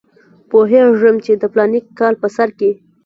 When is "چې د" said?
1.25-1.43